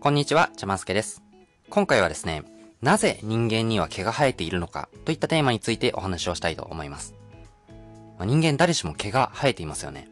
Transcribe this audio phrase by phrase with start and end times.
[0.00, 1.22] こんにちは、ちゃますけです。
[1.68, 2.42] 今回はですね、
[2.80, 7.14] なぜ人間には毛が生えているのかといったテーマについてお話をしたいと思います。
[8.18, 10.08] 人間誰しも毛が生えていますよね。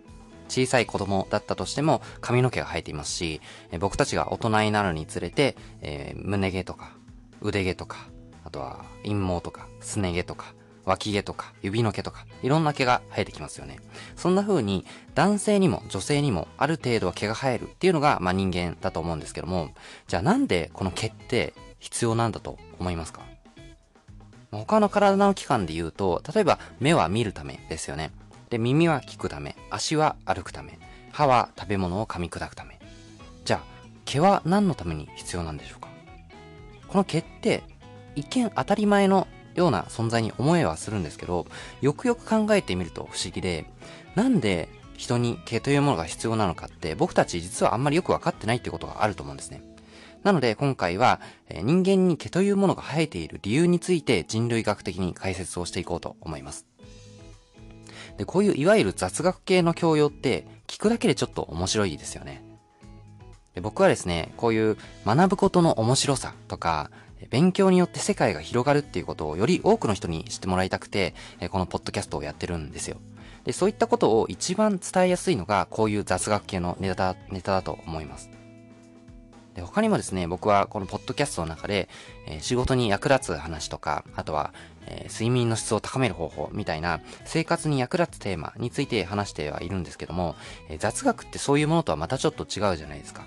[0.51, 3.41] 小さい子供だったとしても髪の毛が生えていますし、
[3.81, 6.93] 僕たちが大人になるにつれて、えー、胸毛とか
[7.41, 8.11] 腕毛とか、
[8.45, 10.53] あとは陰毛とかすね毛とか、
[10.89, 13.79] 脇毛とか指の毛とか、いろんな毛が生えてきますよね。
[14.17, 14.85] そんな風に
[15.15, 19.71] 男性にも女性にもある程度は毛が生えるっていうのが、まあ、人間だと思うんですけども、
[20.09, 23.23] じゃあなんでこの毛って必要なんだと思いますか？
[24.51, 28.11] 他の体の器官で言うと、例えば目は見るためですよね。
[28.49, 30.79] で、耳は聞くため、足は歩くため、
[31.13, 32.79] 歯は食べ物を噛み砕くため。
[33.45, 33.61] じゃあ、
[34.07, 35.89] 毛は何のために必要なんでしょうか？
[36.89, 37.63] この毛って
[38.17, 41.47] 一見当たり前のような存在に思えはするんですけど、
[41.81, 43.67] よくよく考えてみると不思議で、
[44.15, 49.63] なんで人に毛というものが必要なのかって僕たち実はあんまりよくわかってないってことがあると思うんですね。
[50.25, 56.67] なので今回は、人間に毛というものが生えている理由について人類学的に解説をしていこうと思います。
[58.17, 62.43] で、こういういわゆる雑学系の教養って聞くだけでちょっと面白いですよね。
[63.55, 66.91] で僕はですね、こういう学ぶことの面白さとか、
[67.31, 71.15] 勉強によって世界が広がるっていうことをより多くの人に知ってもらいたくて、
[71.51, 72.97] このポッドキャストをやってるんですよ。
[73.45, 78.31] で、そういったことを一番伝えやすいのが、こういう雑学系のネタネタだと思います。
[79.59, 81.89] で他にもですね、僕はこのポッドキャストの中で、
[82.27, 84.53] え、仕事に役立つ話とか、あとは、
[84.87, 90.37] え、睡眠の質を高める方法みたいな生活に役立つテーマについて話してはいるんですけども、
[90.69, 93.25] え、雑学ってそういうものとはまたちょっと違うじゃないですか。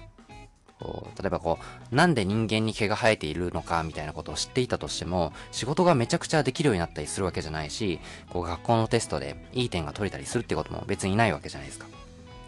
[0.81, 1.59] こう例えばこ
[1.91, 11.87] う、なんで人間に毛が生えているのかみたいなことを知っていたとしても、仕事がめちゃくちゃできるようになったりするわけじゃないし、こう学校のテストでいい点が取れたりするってことも別にないわけじゃないですか。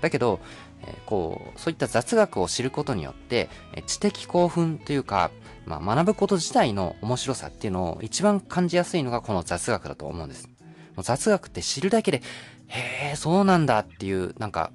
[0.02, 0.40] だけど、
[0.86, 5.32] えこう、そういった雑学を知ることによって、え知的興奮というか、
[5.66, 10.50] まあ、学ぶこと自体の面白さっていうのを一番感じやすいのがこの雑学だと思うんです。
[10.96, 12.22] もう雑学って知るだけで、
[12.68, 14.72] へえ、そうなんだっていう、なんか、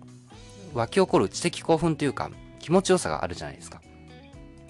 [0.74, 3.80] 湧き起こる知的興奮というか、気持ちよさがあるじゃないですか。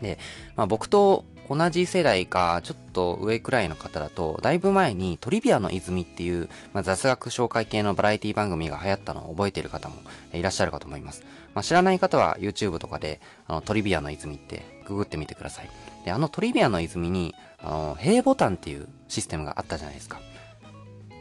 [0.01, 0.19] で、
[0.57, 9.97] まあ僕と同じ世代か、ちょっと上くらいの方だと、だいぶ前にトリビアの泉っていう、まあ、雑学紹介系のバラエティ番組が流行ったのを覚えている方も
[10.35, 11.25] いらっしゃるかと思います。
[11.55, 15.71] まあ、知らない方は YouTube とかで、あの、トリビアの泉ってググってみてください。
[16.05, 20.21] で、あのトリビアの泉に、あの、平ボタンっていうシステムがあったじゃないですか。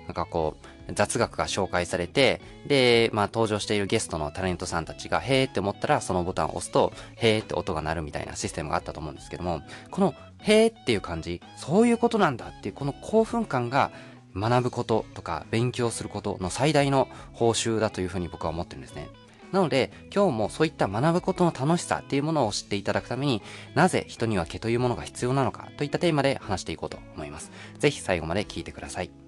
[0.07, 9.61] なんかこう、雑学が紹介されて、で、まあ登場しているゲストのタレントさんたちが、へーって思ったら、そのボタンを押すと、へーって音が鳴るみたいなシステムがあったと思うんですけども、
[9.91, 13.91] この、へーっていう感じ、そういうことなんだっていう、この興奮感が、
[14.35, 19.09] 学ぶこととか勉強することの最大の報酬だというふうに僕は思ってるんですね。
[19.51, 23.41] なので、今日もそういった学ぶことの楽しさっていうものを知っていただくために
[23.75, 27.51] なぜ人には毛というものが必要なのかといったテーマで話していこうと思います。
[27.79, 29.26] ぜひ最後まで聞いてください。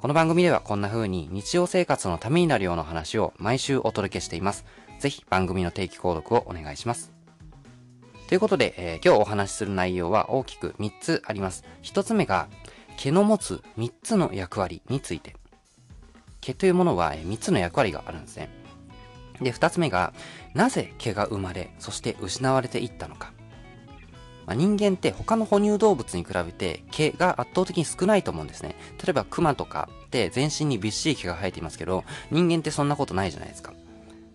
[0.00, 4.64] この番組ではこんな風に日常生活のためになるような話を毎週お届けしています。
[4.98, 7.12] ぜひ番組の定期購読をお願いします。
[8.26, 11.64] ということで、えー、今日お話しする内容は大きく3つあります。
[11.82, 12.48] 1つ目が、
[12.96, 15.36] 毛の持つ3つの役割について。
[16.40, 18.48] 毛というものは3つの役割があるんですね。
[19.42, 20.14] で、2つ目が、
[20.54, 23.34] なぜ毛が生まれ、そして失われていったのか。
[24.46, 28.76] まあ、人間って他の哺乳動物に比べて毛が圧倒的に少ないと思うんですね。
[29.02, 33.72] 例えばクマとかって全身にびっしり毛が生えていますけど、人間ってそんなことないじゃないですか。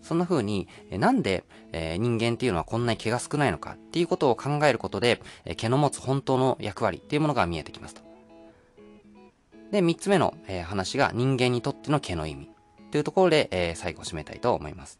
[0.05, 8.01] そんな風に、なんで、え、人間っていうのはこんなに毛が少ないのかっていうことを考えることで、え、毛の持つ本当の役割っていうものが見えてきますと。
[9.71, 12.51] で、三つ目の、え、話が人間にとっての毛の意味
[12.91, 14.99] というところで、え最後締めたいと思います。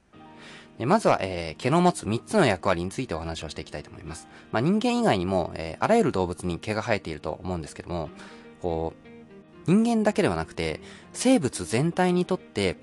[0.80, 4.28] まずは、えー、毛の持つ3つの役割についてお話をしていきたいと思います。
[4.52, 8.10] まあ、人間以外にも、えー、あらゆる動物に毛が生えていると思うんですけども、
[8.62, 9.08] こう、
[9.68, 10.82] 人間だけではなくて、
[11.14, 12.78] 生物全体にとって、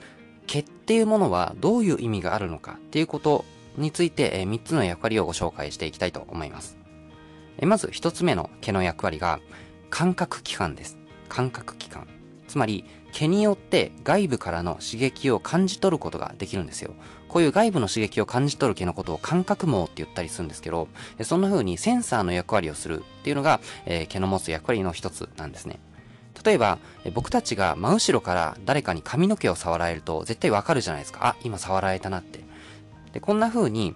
[0.47, 3.45] 毛っていうものはどういう意味があるのかっていうこと
[3.77, 6.79] について、えー、3つの役割をご紹介していきたいと思います。
[7.59, 9.41] えー、まず1つ目の毛の役割が、
[9.91, 10.97] 感覚器官です。
[11.29, 12.09] 感覚器官。
[12.49, 16.95] つまり、毛によって外部からの刺激を感じ取ることができるんですよ。
[17.33, 20.89] こういう外部の刺激を感じ取る毛のことを感覚網って言ったりするんですけど、
[21.23, 25.81] そんな風にセンサーの役割をするっていうのが、えー、毛の持つ役割の一つなんですね。
[26.45, 26.79] 例えば、
[27.15, 31.21] 僕たちが真後ろから誰かに髪の毛を触られると絶対わかるじゃないですか。
[31.27, 32.41] あ、今触られたなって。
[33.15, 33.95] で、こんな風に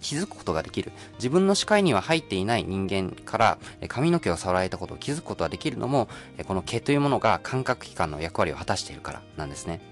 [0.00, 0.92] 気づくことができる。
[1.16, 3.58] 自分の視界には入っていない人間から
[3.88, 6.08] 髪の毛を触られたことを気づくことができるのも、
[6.46, 9.82] この毛というものが感覚器官の役割を果たしているからなんですね。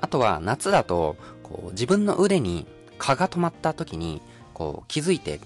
[0.00, 1.16] あとは夏だと
[1.50, 2.66] こう自分の腕に
[2.98, 4.22] 蚊が止まった時に
[4.54, 5.40] こう気づいて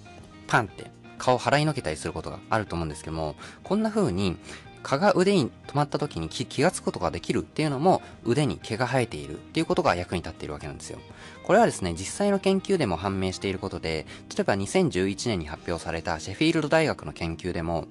[0.47, 4.37] パンって顔払いのけたりすることがあると思うんですけども、こんな風に
[4.83, 10.99] 蚊が腕に止まった時に気がつくことができるっていうのも腕に毛が生えているっていうことが役に立っているわけなんですよ。
[11.43, 17.87] これはですね、実際の研究でも判明していることで、例えば2011年に発表されたシェフィールド大学の研究でも、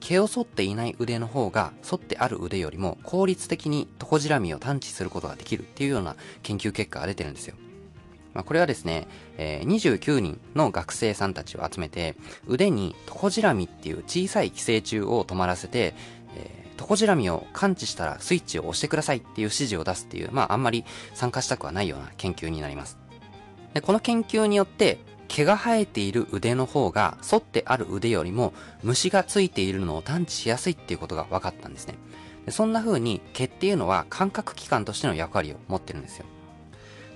[0.00, 7.56] 毛を剃っていない腕の方が剃ってある腕よりも効率的にトコジラミを探知することができるっていうような研究結果が出てるんですよ。
[8.34, 9.06] まあ、これはですね、
[9.38, 15.94] えー、29人の学生さんたちを集めて、腕にトコジラミっていう小さい寄生虫を止まらせて、
[16.36, 22.98] えー、トコジラミを感知したらスイッチを押してくださいっていう指示を出すっていう、まああんまり参加したくはないような研究になります。
[23.72, 24.98] でこの研究によって、
[25.34, 28.54] 毛が生えている腕の方が反ってある腕よりも
[28.84, 31.96] 虫がついているのを探知しやすいっていうことが分かったんですね。
[32.50, 36.26] そんな風に毛っていうのは感覚器官としての役割を持ってるんですよ。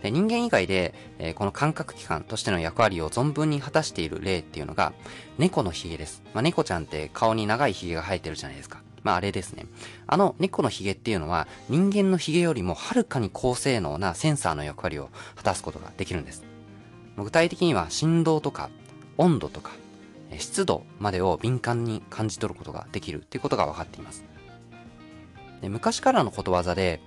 [0.03, 4.93] で人間以外で、えー、この感覚器官としての役割を存分に果たしている例っていうのが、
[5.39, 6.25] 猫のヒゲです。
[6.35, 8.83] まあ、猫ちゃんって顔に長いヒゲが生えてるじゃないですか。
[9.05, 9.67] まあ、あれですね。
[10.09, 16.48] あの猫のヒゲっていうのは、人間のヒゲよりもはるかに高性能なセンサーの役割を果たすことができるんです。
[17.25, 18.71] 具体的には振動とか、
[19.17, 19.73] 温度とか、
[20.39, 24.25] 湿度までを敏感に感じ取ることができるっていうことが分かっています。
[25.61, 27.01] で昔からのことわざで、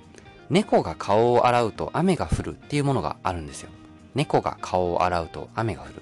[0.50, 3.70] 猫が顔を洗うと雨が降るっていうものがあるんですよ。
[4.16, 5.94] 猫が顔を洗うと雨が降る。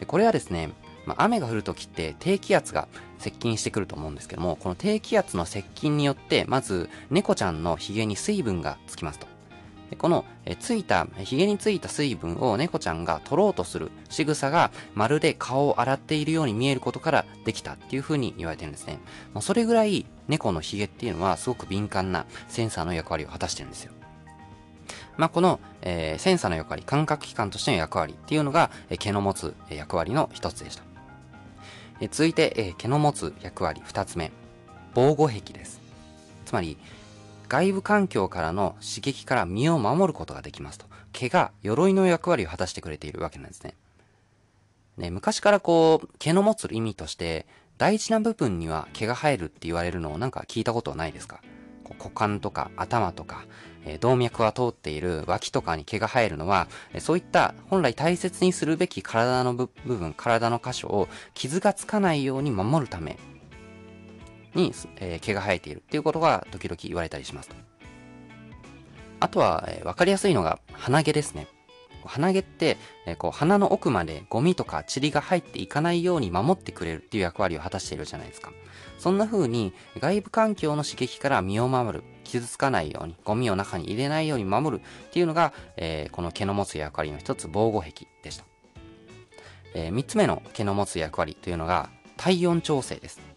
[0.00, 0.70] でこれはですね、
[1.04, 2.88] まあ、雨が降るときって低気圧が
[3.18, 9.26] 接近してくると思うんですけども、この低気圧の接近によって、まず猫ちゃんのヒゲに水分がつきますと。
[9.98, 10.24] この
[10.60, 18.98] ついた、髭についた水分を猫ちゃんが取ろうとする仕草がまるで顔を洗っているように見えることからできたっていう風に言われてるんですね。
[19.40, 23.92] それぐらい猫の髭っていうのはすごく敏感なセンサーの役割を果たしてるんですよ。
[25.16, 30.82] まあ、この、えー、センサーの役割、感覚器官としての役割っていうのが、え、毛の持つ役割の一つでした。
[32.00, 34.32] え、続いて、え、毛の持つ役割二つ目、
[34.94, 35.80] 防護壁です。
[36.46, 36.78] つまり、
[37.52, 40.86] 外部環境からの刺激から身を守ることができますと。
[41.12, 43.74] 毛が鎧の役割を果たしてくれているわけなんですね。
[44.96, 47.44] ね、昔からこう、毛の持つ意味として、
[47.76, 51.42] 大事な部分には毛が生えるって言われるのをなんか聞いたことはないですか？
[51.98, 53.44] 股間とか頭とか、
[53.84, 63.18] えー、動脈が通っている脇とかに毛が生えるのは、えー、そういった本来大切にするべき体の部分、体の箇所を傷がつかないように守るため
[64.54, 67.50] に、えー、毛が生えているっていうことが時々言われたりします。
[69.20, 71.46] あとは、えー、わかりやすいのが鼻毛ですね。
[72.04, 78.52] 鼻毛って、えー、こう鼻の奥までゴミとか塵が入っていかないように守ってくれるっていう役割を果たしているじゃないですか。
[78.98, 88.44] そんな風に外部環境の刺激から身を守る、傷つかないように、ゴミを中に入れないように守るっていうのが、えー、この毛の持つ役割の一つ防護壁でした。
[89.74, 93.31] えー、三つ目の毛の持つ役割というのが体温調整です。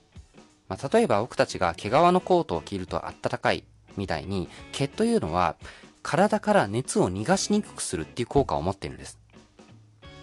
[0.67, 3.63] まあ、例えば僕たちが毛皮のコートを着ると暖かい
[3.97, 5.55] みたいに、毛というのは
[6.01, 9.19] 体から熱を逃がしにくくするっていう効果を持っているんです。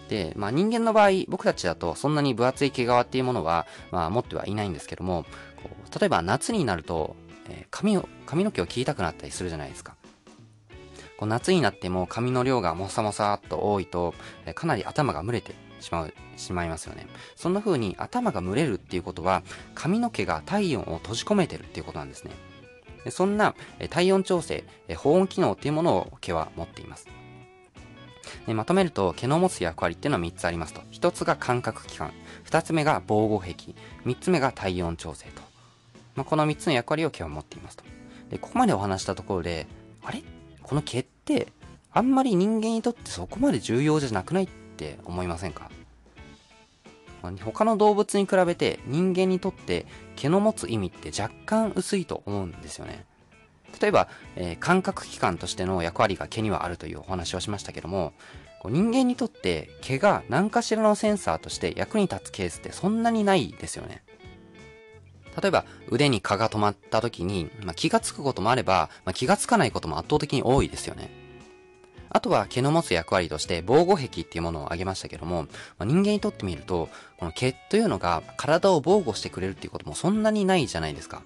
[0.09, 5.25] で、まあ人間の場合、僕たちだとそんなに分厚い毛皮っていうものは、まあ持ってはいないんですけども、
[5.63, 7.17] こう例えば夏になると、
[7.49, 9.97] えー、髪を、髪の毛を切りたくなったりするじゃないですか。
[11.17, 17.07] こう夏になっても髪の量がもさもさっと多いと、えー、かなり頭が蒸れてしまう、しまいますよね。
[17.37, 19.43] そんな風に頭が蒸れるっていうことは、
[19.75, 22.31] 髪の毛が体温を閉じ込めてるっていうことなんですね。
[23.05, 23.55] でそんな
[23.91, 24.65] 体温調整、
[24.97, 27.09] 保温機能っていうものを毛は持っています。
[28.47, 30.81] でまとめると、毛の持つ役割っていうのは3つありますと。
[30.93, 32.13] 1つが感覚器官、
[32.45, 33.55] 2つ目が防護壁、
[34.07, 35.43] 3つ目が体温調整と。
[36.15, 37.85] まあ、この3つの役割を毛は持っていますと。
[38.31, 39.67] で、ここまでお話したところで、
[40.05, 40.23] あれ？
[40.63, 41.49] この毛って、
[41.93, 44.45] あんまり人間にとってそこまで重要じゃなくない？
[44.45, 44.49] っ
[44.83, 45.71] て思いませんか？
[47.45, 49.87] 他の動物に比べて人間にとって
[50.17, 53.05] 毛の持つ意味って若干薄いと思うんですよね。
[53.81, 58.13] 例えば、えー、感覚器官としての役割が毛にはあるというお話をしましたけども、
[58.65, 64.03] 人間にとって毛が何かしらのセンサーとして役に立つケースってそんなにないですよね。
[65.41, 71.11] 例えば腕に蚊が止まった時に、まあ、気がつくこともあれば、まあ、気がつかないことも圧倒的に多いですよね。
[72.15, 75.49] あとは毛の持つ役割として防護壁っていうものを挙げましたけども、ま
[75.81, 81.23] あ、人間にとってみると、この毛というのが体を防護してくれるっていうこともそんなにないじゃないですか。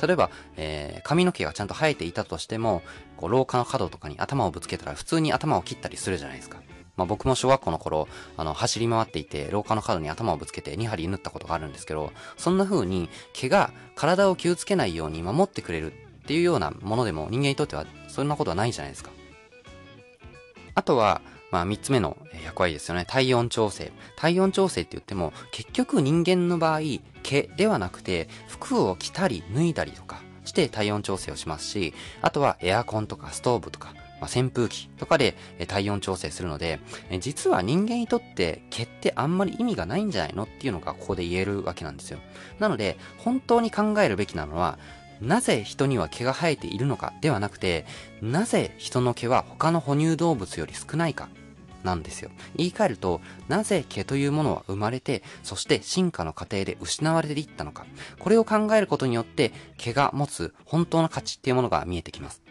[0.00, 2.82] 例えば、えー、髪の毛がちゃんと生えていたとしても、
[3.16, 6.62] こう廊下の角とかに頭をぶつけたら普通に頭を切ったりするじゃないですか。
[6.96, 15.94] まあ、僕も小学校の頃、あの、走り回っていて、廊下の角に頭をぶつけて2針縫ったことがあるんですけど、そんな風に毛が体を傷つけないように守ってくれるっ
[16.26, 19.10] ていうようなものでも人間にとってはそんなことはないじゃないですか。
[20.78, 23.04] あとは、まあ、三つ目の役割ですよね。
[23.04, 23.90] 体温調整。
[24.14, 26.80] 体温調整って言っても、結局人間の場合、
[27.24, 35.34] 毛ではなくて、服を着たり脱いだりとかして体温調整をしますし、あとはエアコンとかストーブとか、まあ、扇風機とかで
[35.66, 36.78] 体温調整するので、
[37.18, 40.44] 実は人間にとって毛ってあんまり意味がないんじゃないの？
[40.44, 42.20] っていうのがここで言えるわけなんですよ。
[42.60, 44.78] なので、本当に考えるべきなのは、
[45.20, 47.86] なぜ人には毛が生えているのかではなくて、
[48.22, 51.28] なぜ人の毛は他の哺乳動物より少ないか
[51.84, 52.30] なんですよ。
[52.56, 57.86] 言い換えると、なぜ毛というものは生まれて、そして進化の過程で失われていったのか。
[58.18, 62.42] これを考えることによって、毛が持つ本当の価値っていうものが見えてきます。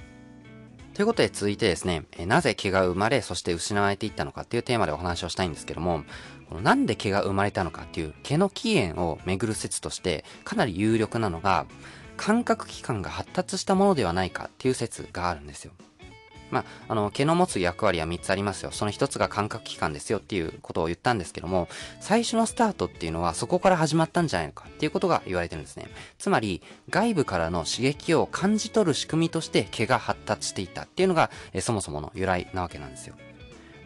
[0.94, 6.04] ということで続いてですね、なぜ毛が生まれ、そして失われていったのかっていうテーマでお話をしたいんですけども、
[6.50, 11.68] このなんで毛が生まれたのかっていう毛の起源をめぐる説としてかなり有力なのが、
[12.18, 15.72] 感覚器官が発達したものではないかっていう説があるんですよ。
[16.50, 18.72] まあ、あの、毛の持つ役割は3つありますよ。
[18.72, 21.68] その1つが感覚器官ですよっていうことを言ったんですけども、
[22.00, 25.88] 最初のスタートっていうのはそこから始まったんじゃないのかっていうことが言われてるんですね。
[26.18, 33.16] つまり、外部からの刺激を感じ取る仕組みとして毛が発達していたっていうのが、えそもそもの由来なわけなんですよ。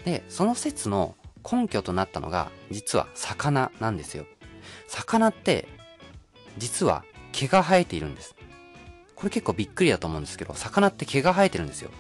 [0.05, 1.15] で、その説の
[1.49, 4.25] 根拠となったのが、実は魚なんですよ。
[4.87, 5.67] 魚って、
[6.57, 8.35] 実は毛が生えているんです。
[9.15, 11.91] これ結構びっくりだと思うんですけど、魚って毛が生えてるんですよ。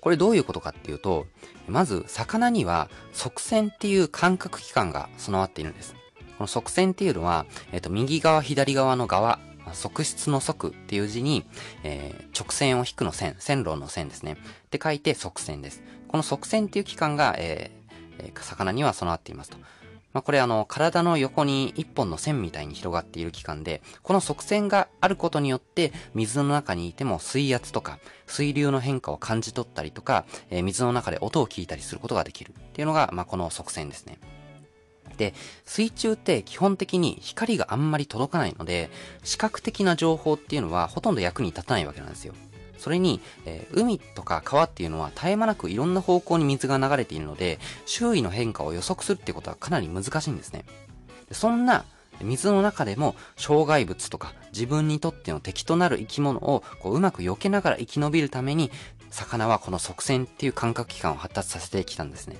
[0.00, 1.26] これどういうことかっていうと、
[1.68, 5.94] まず、魚には、側線っていう感覚器官が備わっているんです。
[6.38, 9.38] この側線っていうのは、えっ、と、右側、左側の側、
[9.74, 11.44] 側室の側っていう字に、
[11.84, 14.32] えー、直線を引くの線、線路の線ですね。
[14.32, 14.36] っ
[14.70, 15.82] て書いて側線です。
[16.08, 19.58] この側線っていう器官が、えー、魚には備わっていますと。
[20.12, 34.18] まあ、これあの、体の横に一本の線みたいに広がっている器官で、この側線があることによって、水の中にいても水圧とか、水流の変化を感じ取ったりとか、えー、水の中で音を聞いたりすることができるっていうのが、まあ、この側線ですね。
[35.16, 38.90] で、水中って基本的に光があんまり届かないので、
[39.22, 42.34] 視覚的な情報っていうのはほとんど役に立たないわけなんですよ。
[42.80, 50.64] それに、えー、海とか川っていうのは絶え間なくいろんな方向に水が流れているので、周囲の変化を予測するってことはかなり難しいんですね。
[51.30, 51.84] そんな
[52.22, 58.70] 水の中でも障害物とか自分にとっての敵となる生き物をこううまく避けながら生き延びるために
[59.10, 62.36] 魚はこの側線っていう感覚器官を発達させてきたんですね。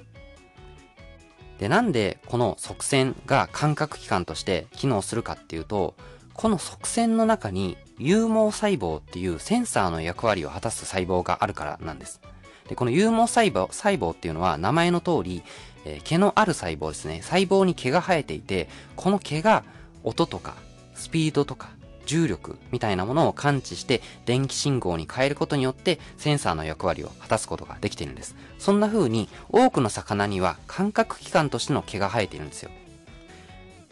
[1.59, 5.95] で、なんでこの側線が感覚器官として機能するかっていうと、
[6.41, 12.23] この側線の中に有毛細胞っていうセンサーの役割を果たす細胞があるからなんです。
[12.67, 15.43] で、この有毛細胞、細胞っていうのは名前の通り、
[15.85, 17.21] えー、毛のある細胞ですね。
[17.21, 19.65] 細胞に毛が生えていて、この毛が
[20.03, 20.55] 音とか
[20.95, 21.69] スピードとか
[22.07, 28.35] 重力みたいなものを感知して電気信号に変えることによってセンサーの役割を果たすことができているんです。
[28.59, 32.71] そんな風に多くの魚には感覚器官としての毛が生えているんですよ。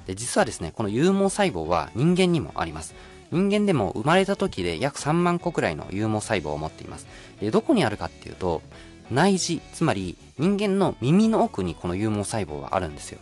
[0.08, 2.94] で、実はですね、この有毛細胞は人間にもあります。
[3.30, 7.06] 人間でも生まれた時で約3万個くらいの有毛細胞を持っています。
[7.40, 8.62] で、どこにあるかっていうと、
[9.10, 13.20] 内耳、つまり人間の耳の奥にこの有毛細胞はあるんですよ。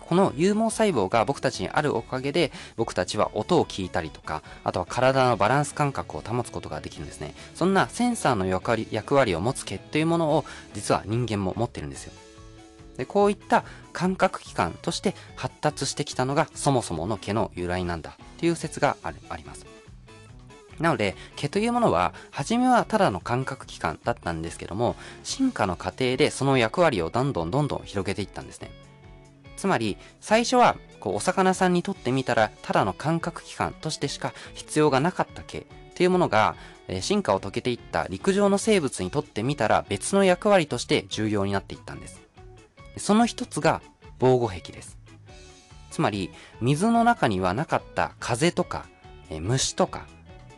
[0.00, 7.32] この有毛細胞が僕たちにあるおかげで、僕たちは音を聞いたりとか、あとは体のバランス感覚を保つことができるんですね。
[7.54, 10.44] そんなセンサーの役割役割を持つ毛というものを、
[10.74, 12.12] 実は人間も持ってるんですよ。
[13.00, 13.64] で、こういった
[13.94, 19.64] 感覚器官として発達してきたのがそもそもの毛の由来なんだっていう説があるあります。
[20.78, 28.70] なので、毛というものは、初めはただの感覚器官だったんですけども、進化の過程でその役割をどんどんどんどん広げていったんですね。
[29.56, 35.64] つまり、最初は、こう、お魚さんにとってみたら、ただの感覚器官としてしか必要がなかった毛っ
[35.94, 36.56] ていうものが、
[36.88, 42.20] え進化を遂げていった陸上の生物にとってみたら別の役割として重要になっていったんです。
[43.00, 43.82] その一つが
[44.18, 44.98] 防護壁です。
[45.90, 46.30] つまり、
[46.60, 48.86] 水の中にはなかった風とか、
[49.30, 50.06] え虫とか、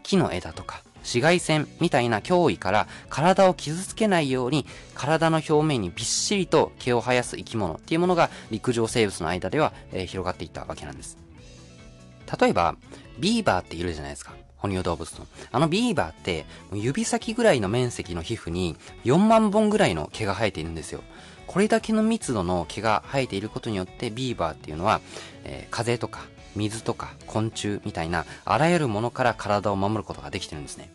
[0.03, 11.19] 木の枝とか、紫外線みたいな脅威から体を傷つけないように体の表面にびっしりと毛を生やす生き物っていうものが陸上生物の間では、えー、広がっていったわけなんです。
[12.41, 12.77] 例えば、
[13.19, 14.33] ビーバーっているじゃないですか。
[14.57, 15.27] 哺乳動物の。
[15.51, 21.03] あのビーバーって、指先ぐらいの面積の皮膚に4万本ぐらいの毛が生えているんですよ。
[21.53, 25.03] これだけの密度の毛が生えていることによってビーバーっていうのは、
[25.45, 26.21] えー、風とか
[26.57, 30.91] 水とか昆虫みたいなあらゆるものから体を守ることができてるんですね。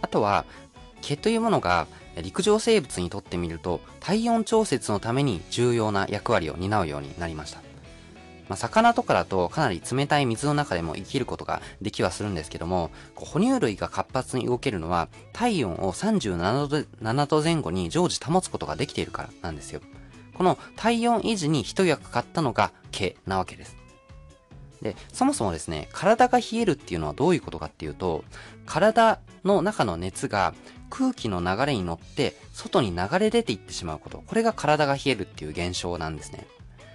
[0.00, 0.44] あとは、
[1.00, 1.86] 毛というものが
[2.22, 7.71] 陸上生物にとってみると体温調節のために重要な役割を担うようになりました。
[8.52, 19.80] まあ、魚とかだとかなり冷たい水の中でも生きることができはするんですけども、哺乳類が活発に動けるのは体温を37度前後に常時保つことができているからなんですよ。
[20.34, 23.74] この体温維持に一役買ったのが毛なわけです。
[24.82, 28.22] で、そもそもですね、体が冷えるっていうのはどういうことかっていうと、
[28.66, 30.52] 体の中の熱が
[30.90, 34.22] 空気の流れに乗って外に流れ出ていってしまうこと。
[34.26, 36.46] これが体が冷えるっていう現象なんですね。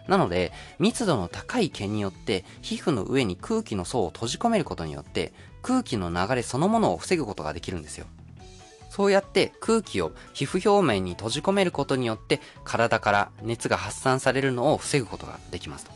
[0.08, 8.06] なので、密度の高い毛によって皮膚の上に空気の層を閉じ込めることによって空気の流れそのものを防ぐことができるんですよ。
[8.90, 15.92] そうやって空気を皮膚表面に閉じ込めることによって体から熱が発散されるのを防ぐことができますと。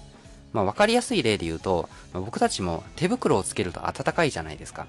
[0.53, 4.85] まあわかりやすい例で言うと、僕たちも手袋をつけると暖かいじゃないですか。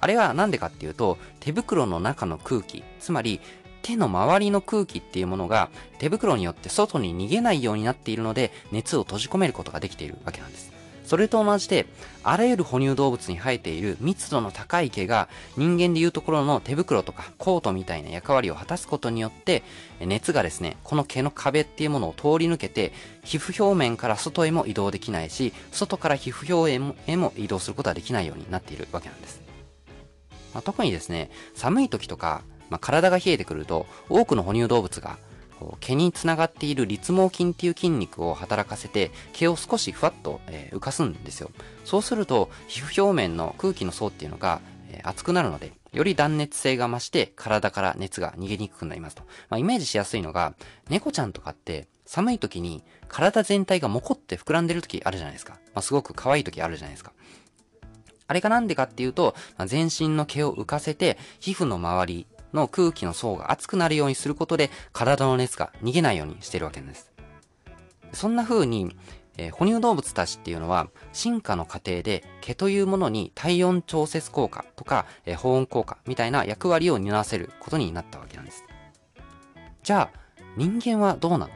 [0.00, 3.40] あれはなんでかっていうと、手袋の中の空気、つまり
[3.86, 10.72] 手の周りの空気っていうものが手袋によって外に逃げないようになっているので熱を閉じ込めることができているわけなんです。
[11.04, 11.86] それと同じで、
[12.24, 19.62] あらゆる哺乳動物に生えている密度の高い毛が人間でいうところの手袋とかコートみたいな役割を果たすことによって、
[20.00, 29.40] 熱がですね、この毛の壁っていうものを通り抜けて、皮膚表面から外へも移動できないし、外から皮膚表面へも移動することができないようになっているわけなんです。
[30.54, 35.18] まあ、特にですね、寒い時とか、まあ、体が冷えてくると、多くの哺乳動物が、
[35.80, 40.40] 毛につながっている立毛筋っていう筋肉を働かせて、毛を少しふわっと、
[40.72, 41.50] 浮かすんですよ。
[41.84, 44.60] そうすると、皮膚表面の空気の層っていうのが、
[45.02, 49.22] 熱くなるので、より断熱性が増して、体から熱が逃げにくくなりますと。
[49.48, 50.54] まあ、イメージしやすいのが、
[50.88, 55.54] 猫ちゃんとかって、寒い時に体全体がモコって膨らんでる時あるじゃないですか。
[55.74, 57.12] まあ、すごく可愛い時あるじゃないですか。
[58.28, 67.10] あれがなんでかっていうと、まあ、全身の毛を浮かせて、皮膚の周りの空気の層が熱くなるようにすることで、体の熱が逃げないようにしてるわけなんです。
[68.12, 68.96] そんな風に、
[69.36, 78.64] えー、哺乳動物たちっていうのは、進化の過程で毛というものに体温調節効果とか、えー、保温効果みたいな役割を担わせることになったわけなんです。
[79.82, 80.18] じゃあ、
[80.56, 81.46] 人間はどうなの？
[81.46, 81.48] っ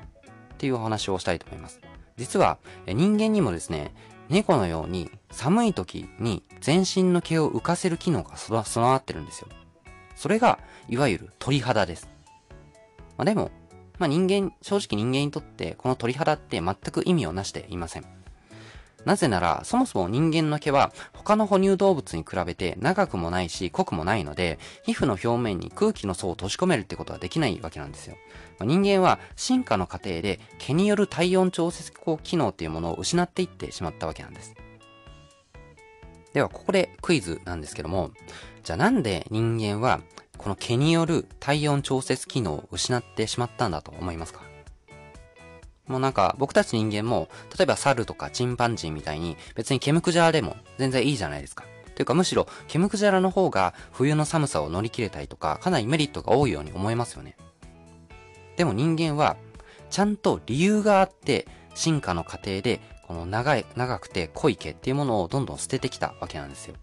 [0.59, 1.81] ていうお話をしたいと思います。
[2.19, 3.95] 実は、えー、人間にもですね、
[4.29, 9.49] 猫のように寒い時に全身の毛を浮かせる機能が備わってるんですよ。
[10.21, 10.59] それが、
[10.91, 12.11] いわゆる鳥肌です。
[13.17, 13.51] まあ、でも、
[13.99, 18.05] まあ、人間、正直人間にとってこの鳥肌って全く意味をなしていません。
[19.07, 28.17] なぜなら、そもそも人間の毛は他の哺乳動物に比べて長くもないし濃くもないので、皮膚の表面に空気の層を閉じ込めるってことはできないわけなんですよ。
[28.59, 34.55] ま、人間は進化の過程で毛による体温調節機能っていうものを失っていってしまったわけなんです。
[36.33, 38.11] では、ここでクイズなんですけども、
[38.63, 40.01] じゃあなんで人間は
[40.39, 44.43] この毛による体温調節機能を失ってしまったんだと思いますか？
[45.87, 51.65] もうなんか僕たち人間も、例えば猿とかチンパンジーみたいに別にケムクジャラでも全然いいじゃないですか。
[51.97, 57.37] というかむしろケムクジャラの方が冬の寒さを乗り切れたりとかかなりメリットが多いように思えますよね。
[58.57, 59.37] でも人間は
[59.91, 66.77] ちゃんと理由があって進化の過程でこの長い、長くて濃い毛っていうものをどんどん捨ててきたわけなんですよ。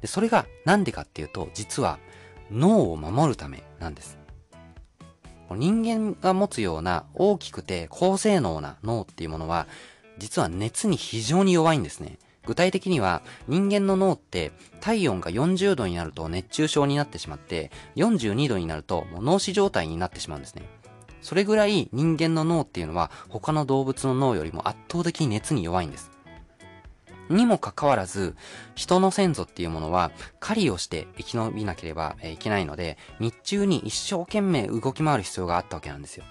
[0.00, 1.98] で、それがなんでかっていうと、実は
[2.50, 4.16] 脳を守るためなんです。
[5.50, 9.66] 人間が持つような大きくて高性能な脳っていうものは、
[10.16, 12.18] 実は熱に非常に弱いんですね。
[12.46, 20.62] 具体的には人間の脳って体温が40度になると熱中症になってしまって42度になるともう脳死状態になってしまうんですね。
[21.26, 26.12] それぐらい人間の脳っていうのは他の動物の脳よりも圧倒的に熱に弱いんです。
[27.28, 28.36] にもかかわらず、
[28.76, 36.22] 人の先祖っていうものは狩りをして生き延びなければいけないので、日中に一生懸命動き回る必要があったわけなんですよ。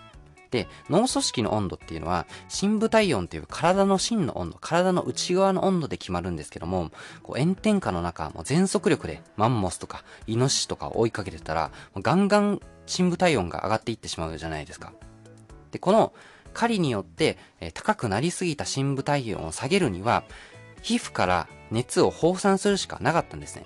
[0.49, 14.93] で、脳組織の温度っていうのは、深部体温っていう体の芯の温度、体の内側の温度で決まるんですけども、こう炎天下の中、もう全速力でマンモスとかイノシシとかを追いかけてたら、ガンガン深部体温が上がっていってしまうじゃないですか。
[15.71, 16.13] で、この
[16.53, 20.23] 狩りによって、え、高くなりすぎた深部体温を下げるには、
[20.81, 23.65] 皮膚から熱を放散するしかなかったんですね。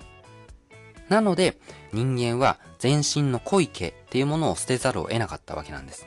[1.08, 1.58] なので、
[1.92, 6.06] 人間は全身の濃い毛っていうものを捨てざるを得なかったわけなんです。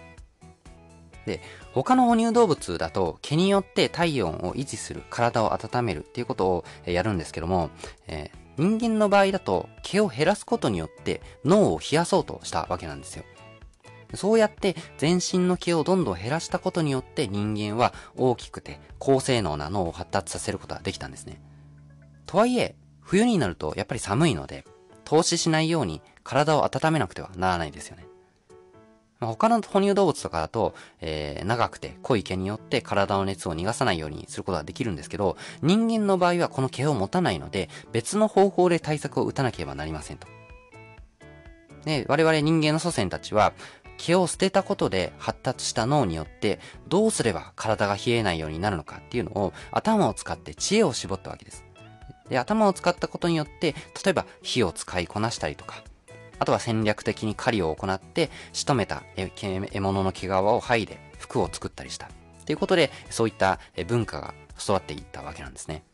[1.26, 1.42] で、
[1.74, 7.70] 他の哺乳動物だと毛によって体温を維持する、体を温めるっていうことをやるんですけども、
[8.08, 13.24] えー、人間の場合だと毛を減らすことによって脳を冷やそうとしたわけなんですよ。
[14.16, 21.42] そうやって全身の毛をどんどん減らしたことによって人間は大きくて高性能な脳を発達させることができたんですね。
[22.26, 24.66] とはいえ、冬になるとやっぱり寒いので、
[25.04, 28.06] 凍死しないように体を温めなくてはならないですよね。
[29.24, 40.28] ま、他の哺乳動物とかだと、えー、長くて濃い毛によって体の熱を逃がさないようにすることができるんですけど、人間の場合はこの毛を持たないので、別の方法で対策を打たなければなりませんと。
[41.86, 43.54] で、我々人間の祖先たちは、
[43.98, 51.64] 毛を捨てたことで発達した脳によってどうすれば体が冷えないようになるのかっていうのを頭を使って知恵を絞ったわけです。
[52.30, 55.84] で、頭を使ったことによって、例えば火を使いこなしたりとか、
[56.44, 62.10] あとは戦略的に狩りを行って仕留めた獲物の毛皮を剥いで服を作ったりした。
[62.46, 65.86] ということで、そういった文化が育っていったわけなんですね。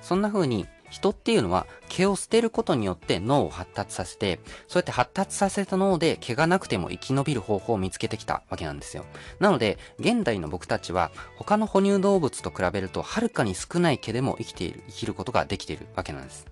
[0.00, 9.04] そんな風に人っていうのは毛を捨てることによって脳を発達させて、そうやって発達させた脳で毛がなくても生き延びる方法を見つけてきたわけなんですよ。
[9.38, 16.46] なので、現代の僕たちは他の哺乳動物と比べるとはるかに少ない毛でも生きている、生きることができているわけなんです。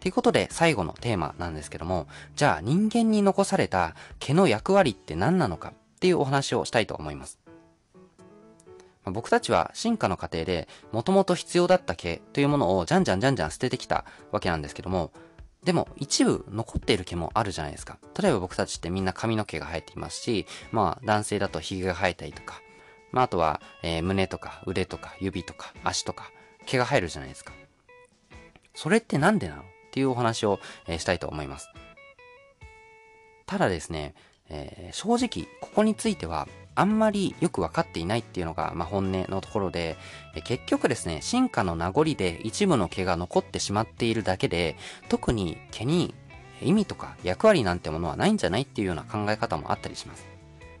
[0.00, 7.38] ということで最後のテーマなんですけども、じゃあ人間に残された毛の役割って何なのかっていうお話をしたいと思います。
[9.06, 15.10] 僕たちは進化の過程で、もともと必要だった毛というものをじゃんじゃんじゃんじゃん捨ててきたわけなんですけども、
[15.64, 17.98] でも一部残っている毛もあるじゃないですか。
[18.18, 22.60] 例えば僕たちってみんな髪の毛が生えていますし、まあ男性だと髭が生えたりとか、
[23.12, 26.30] まああとは、えー、胸とか腕とか指とか足とか
[26.66, 27.52] 毛が生えるじゃないですか。
[28.74, 29.64] それってなんでなの？
[29.90, 31.68] っていうお話を、えー、したいと思います。
[33.46, 34.14] ただですね、
[34.48, 39.96] えー、正直ここについてはあんまりよく分かっていないっていうのが、まあ、本音のところで、
[40.44, 44.76] 結局ですね、進化の名残で一部の毛が残ってしまっているだけで、
[45.08, 46.14] 特に毛に
[46.62, 50.26] 意味とか役割なんてものはないんじゃないっていうような考え方もあったりします。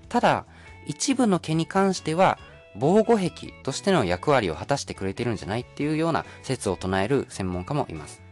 [0.08, 0.46] ただ、
[0.86, 2.38] 一部の毛に関しては、
[2.76, 3.30] 防護壁
[3.64, 8.22] としての役割を果たしてくれてるんじゃないっていうような説を唱える専門家もいます。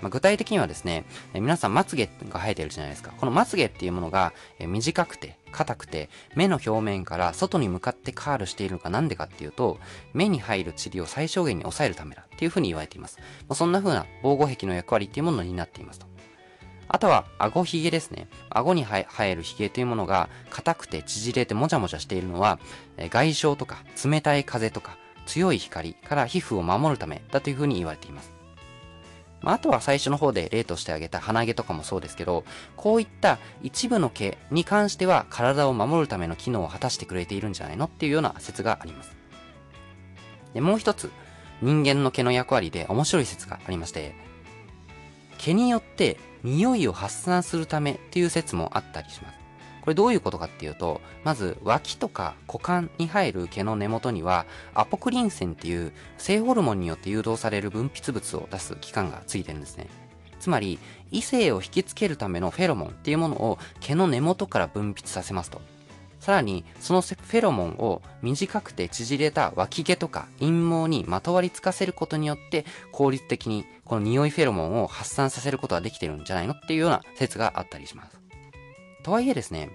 [0.00, 3.12] まあ、具体的にはですね、え皆さんまつげが生えてるじゃないですか。
[3.16, 9.78] このまつげっていうものが、え短くて、硬くて、目の表面から外に向かってカールしているのがなんでかっていうと、
[10.12, 13.18] 目に入る塵を最小限に抑えるためだっていうふうに言われています。
[13.20, 16.06] まあ、そんな風な防護壁の役割っていうものになっていますと。
[16.90, 18.28] あとは、顎ひげですね。
[18.48, 22.58] 顎に生えるひげというものが、硬くて縮れてもじゃもじゃしているのは、
[23.10, 28.37] 外傷とか、冷たい風とか、強い光から皮膚を守るためだというふうに言われています。
[29.40, 32.44] まあ、あとは最初の方で例として挙げた鼻毛とかもそうですけど、
[32.76, 39.16] こういった一部の毛に関しては体を守るための機能を果たしてくれているんじゃないのっていうような説があります。
[40.54, 41.10] で、もう一つ、
[41.60, 44.14] 人間の毛の役割で面白い説がありまして、
[45.38, 49.37] 毛によって匂いを発散するためっていう説もあったりします。
[49.88, 59.86] これどういうことかっていうと、まず脇とか股間に入る毛の根元には、アポクリン腺っていう性ホルモンによって誘導される分泌物を出す器官がついてるんですね。
[60.40, 60.78] つまり、
[61.10, 65.62] 異性を引きつけるためのフェロモンっていうものを毛の根元から分泌させますと。
[66.20, 78.27] さらに、そのフェロモンを短くて縮れた脇毛とか陰毛にまとわりつかせることによって、効率的にこの匂いフェロモンを発散させることができてるんじゃないのっていうような説があったりします。
[79.08, 79.70] とはいえですね、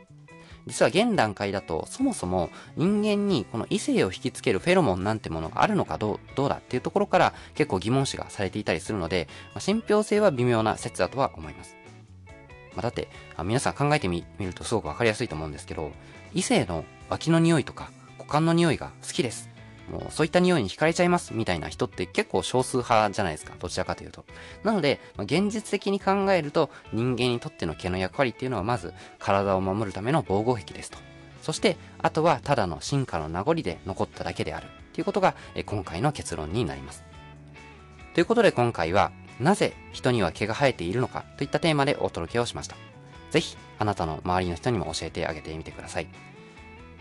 [0.68, 11.76] 実は現段階だと、そもそも人間にこの異性を引きつけるフェロモンなんてものがあるのかどうどうだっていうところから結構疑問視がされていたりするので、まあ、信憑性は微妙な説だとは思います。
[12.76, 15.92] まあ、だってあ、皆さん考えてみるとすごくわかりやすいと思うんですけど、
[16.36, 19.50] 異性の脇の匂いとか股間の匂いが好きです
[19.92, 23.54] もうそういった匂いに惹かれちゃいますみたいな人って結構少数派じゃないですか。
[23.60, 24.26] どちらかというと。
[24.64, 30.98] なので、まあ、現実的に考えると人間にとっての毛の役割っていうのはまず体を守るための防護壁ですと。
[31.42, 37.04] そして、あとはただの進化の名残で残っただけであるということが今回の結論になります。
[38.14, 42.78] ということで今回は、なぜ人には毛が生えているのかといったテーマでお届けをしました。
[43.32, 46.08] ぜひ、あなたの周りの人にも教えてあげてみてください。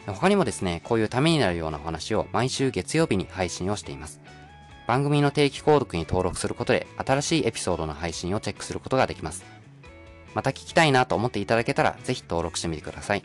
[0.07, 4.21] 他にもですね、こういうためになるようなお話を毎週月曜日に配信をしています。
[4.87, 9.45] 番組の定期購読に登録することで新しいエピソードの配信をチェックすることができます。
[10.35, 13.25] また聞きたいなと思っていただけたらぜひ登録してみてください。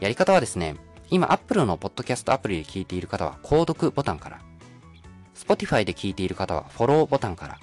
[0.00, 0.76] やり方はですね、
[1.10, 4.40] 今 Apple のポッドキャストアプリで聞いている方は購読ボタンから、
[5.34, 7.58] Spotify で聞いている方はフォローボタンから、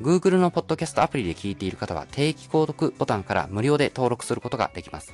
[0.00, 5.12] Google のポッドキャストアプリで聞いている方は定期購読ボタンから無料で登録することができます。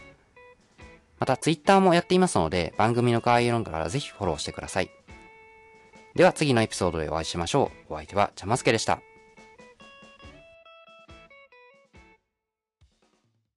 [1.22, 4.90] また Twitter もやっていますので、番組の概要欄からぜひフォローしてください。
[6.16, 7.94] では次のエピソードでお会いしましょう。
[7.94, 9.00] お相手はちゃますけでした。